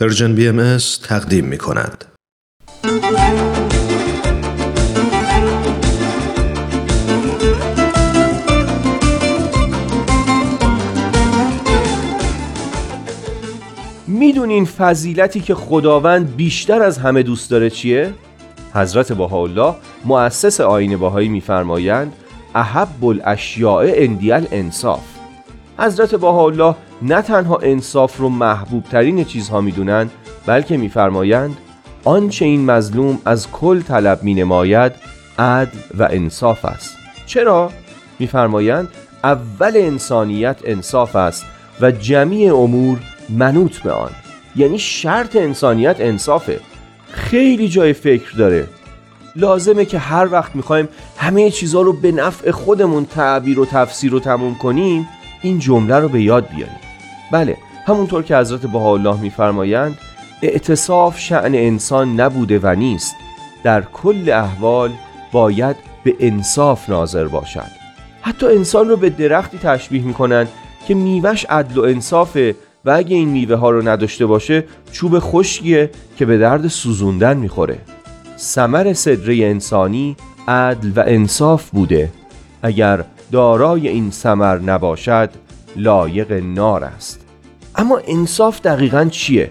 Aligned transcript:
Persian 0.00 0.34
BM 0.34 0.76
تقدیم 1.02 1.44
می 1.44 1.58
کند. 1.58 2.04
می‌دونین 14.06 14.64
فضیلتی 14.64 15.40
که 15.40 15.54
خداوند 15.54 16.36
بیشتر 16.36 16.82
از 16.82 16.98
همه 16.98 17.22
دوست 17.22 17.50
داره 17.50 17.70
چیه؟ 17.70 18.14
حضرت 18.74 19.12
بهاءالله 19.12 19.74
مؤسس 20.04 20.60
آیین 20.60 20.96
بهایی 20.96 21.28
میفرمایند 21.28 22.12
احب 22.54 23.04
الاشیاء 23.04 23.92
عندی 23.94 24.46
الانصاف 24.52 25.04
حضرت 25.78 26.14
بهاءالله 26.14 26.74
نه 27.02 27.22
تنها 27.22 27.58
انصاف 27.62 28.16
رو 28.16 28.28
محبوب 28.28 28.84
ترین 28.84 29.24
چیزها 29.24 29.60
می‌دونند 29.60 30.10
بلکه 30.46 30.76
میفرمایند 30.76 31.56
آنچه 32.04 32.44
این 32.44 32.64
مظلوم 32.64 33.18
از 33.24 33.50
کل 33.50 33.80
طلب 33.80 34.22
می 34.22 34.34
نماید 34.34 34.92
عدل 35.38 35.78
و 35.98 36.08
انصاف 36.10 36.64
است. 36.64 36.96
چرا؟ 37.26 37.70
میفرمایند 38.18 38.88
اول 39.24 39.72
انسانیت 39.76 40.56
انصاف 40.64 41.16
است 41.16 41.44
و 41.80 41.90
جمیع 41.90 42.56
امور 42.56 42.98
منوط 43.28 43.78
به 43.78 43.92
آن. 43.92 44.10
یعنی 44.56 44.78
شرط 44.78 45.36
انسانیت 45.36 45.96
انصافه. 45.98 46.60
خیلی 47.10 47.68
جای 47.68 47.92
فکر 47.92 48.32
داره. 48.36 48.68
لازمه 49.36 49.84
که 49.84 49.98
هر 49.98 50.28
وقت 50.32 50.56
می‌خوایم 50.56 50.88
همه 51.16 51.50
چیزها 51.50 51.82
رو 51.82 51.92
به 51.92 52.12
نفع 52.12 52.50
خودمون 52.50 53.04
تعبیر 53.04 53.60
و 53.60 53.66
تفسیر 53.66 54.14
و 54.14 54.20
تموم 54.20 54.54
کنیم 54.54 55.08
این 55.44 55.58
جمله 55.58 55.98
رو 55.98 56.08
به 56.08 56.22
یاد 56.22 56.48
بیاریم. 56.48 56.78
بله 57.32 57.56
همونطور 57.86 58.22
که 58.22 58.36
حضرت 58.36 58.60
بهاءالله 58.60 59.20
میفرمایند 59.20 59.98
اعتصاف 60.42 61.18
شعن 61.18 61.54
انسان 61.54 62.20
نبوده 62.20 62.58
و 62.62 62.74
نیست. 62.74 63.16
در 63.64 63.82
کل 63.82 64.30
احوال 64.30 64.90
باید 65.32 65.76
به 66.04 66.14
انصاف 66.20 66.90
ناظر 66.90 67.28
باشد. 67.28 67.70
حتی 68.22 68.46
انسان 68.46 68.88
رو 68.88 68.96
به 68.96 69.10
درختی 69.10 69.58
تشبیه 69.58 70.02
می‌کنند 70.02 70.48
که 70.86 70.94
میوش 70.94 71.46
عدل 71.48 71.78
و 71.78 71.82
انصافه 71.82 72.54
و 72.84 72.90
اگه 72.90 73.16
این 73.16 73.28
میوه 73.28 73.56
ها 73.56 73.70
رو 73.70 73.88
نداشته 73.88 74.26
باشه 74.26 74.64
چوب 74.92 75.18
خشکیه 75.18 75.90
که 76.16 76.26
به 76.26 76.38
درد 76.38 76.68
سوزوندن 76.68 77.36
می‌خوره. 77.36 77.78
سمر 78.36 78.92
صدره 78.92 79.36
انسانی 79.36 80.16
عدل 80.48 80.90
و 80.96 81.04
انصاف 81.06 81.70
بوده. 81.70 82.12
اگر 82.62 83.04
دارای 83.32 83.88
این 83.88 84.10
سمر 84.10 84.58
نباشد 84.58 85.30
لایق 85.76 86.32
نار 86.32 86.84
است. 86.84 87.20
اما 87.76 88.00
انصاف 88.08 88.60
دقیقا 88.60 89.04
چیه؟ 89.04 89.50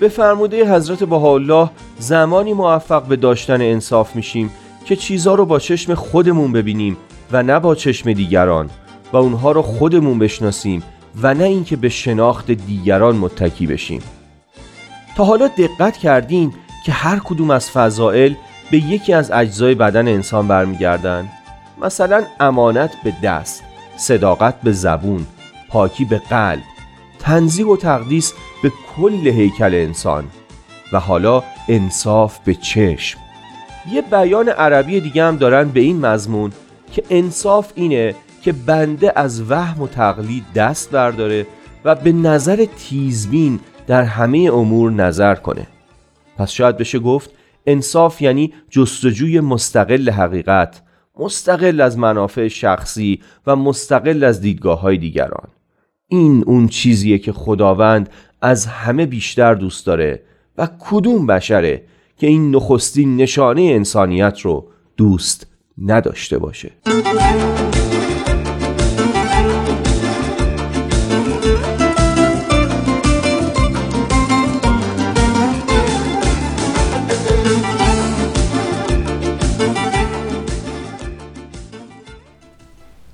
به 0.00 0.08
فرموده 0.08 0.74
حضرت 0.74 1.04
بهاءالله 1.04 1.70
زمانی 1.98 2.52
موفق 2.52 3.02
به 3.02 3.16
داشتن 3.16 3.60
انصاف 3.60 4.16
میشیم 4.16 4.50
که 4.84 4.96
چیزها 4.96 5.34
رو 5.34 5.46
با 5.46 5.58
چشم 5.58 5.94
خودمون 5.94 6.52
ببینیم 6.52 6.96
و 7.32 7.42
نه 7.42 7.60
با 7.60 7.74
چشم 7.74 8.12
دیگران 8.12 8.70
و 9.12 9.16
اونها 9.16 9.52
رو 9.52 9.62
خودمون 9.62 10.18
بشناسیم 10.18 10.82
و 11.22 11.34
نه 11.34 11.44
اینکه 11.44 11.76
به 11.76 11.88
شناخت 11.88 12.50
دیگران 12.50 13.16
متکی 13.16 13.66
بشیم. 13.66 14.02
تا 15.16 15.24
حالا 15.24 15.48
دقت 15.48 15.96
کردیم 15.96 16.54
که 16.84 16.92
هر 16.92 17.18
کدوم 17.18 17.50
از 17.50 17.70
فضائل 17.70 18.34
به 18.70 18.78
یکی 18.78 19.12
از 19.12 19.30
اجزای 19.30 19.74
بدن 19.74 20.08
انسان 20.08 20.48
برمیگردند 20.48 21.30
مثلا 21.82 22.24
امانت 22.40 22.90
به 23.04 23.12
دست 23.22 23.62
صداقت 23.96 24.60
به 24.60 24.72
زبون 24.72 25.26
پاکی 25.68 26.04
به 26.04 26.18
قلب 26.18 26.62
تنظیح 27.18 27.66
و 27.66 27.76
تقدیس 27.76 28.32
به 28.62 28.72
کل 28.96 29.26
هیکل 29.26 29.74
انسان 29.74 30.24
و 30.92 31.00
حالا 31.00 31.42
انصاف 31.68 32.38
به 32.38 32.54
چشم. 32.54 33.18
یه 33.92 34.02
بیان 34.02 34.48
عربی 34.48 35.00
دیگه 35.00 35.24
هم 35.24 35.36
دارن 35.36 35.68
به 35.68 35.80
این 35.80 36.06
مضمون 36.06 36.52
که 36.92 37.02
انصاف 37.10 37.72
اینه 37.74 38.14
که 38.42 38.52
بنده 38.52 39.12
از 39.16 39.50
وهم 39.50 39.82
و 39.82 39.86
تقلید 39.86 40.44
دست 40.54 40.90
برداره 40.90 41.46
و 41.84 41.94
به 41.94 42.12
نظر 42.12 42.66
تیزبین 42.78 43.60
در 43.86 44.02
همه 44.02 44.50
امور 44.52 44.92
نظر 44.92 45.34
کنه. 45.34 45.66
پس 46.38 46.50
شاید 46.50 46.76
بشه 46.76 46.98
گفت 46.98 47.30
انصاف 47.66 48.22
یعنی 48.22 48.52
جستجوی 48.70 49.40
مستقل 49.40 50.10
حقیقت 50.10 50.82
مستقل 51.18 51.80
از 51.80 51.98
منافع 51.98 52.48
شخصی 52.48 53.20
و 53.46 53.56
مستقل 53.56 54.24
از 54.24 54.40
دیدگاه 54.40 54.80
های 54.80 54.98
دیگران. 54.98 55.48
این 56.08 56.44
اون 56.46 56.68
چیزیه 56.68 57.18
که 57.18 57.32
خداوند 57.32 58.10
از 58.42 58.66
همه 58.66 59.06
بیشتر 59.06 59.54
دوست 59.54 59.86
داره 59.86 60.22
و 60.58 60.68
کدوم 60.78 61.26
بشره 61.26 61.82
که 62.18 62.26
این 62.26 62.56
نخستین 62.56 63.16
نشانه 63.16 63.62
انسانیت 63.62 64.40
رو 64.40 64.68
دوست 64.96 65.46
نداشته 65.78 66.38
باشه. 66.38 66.70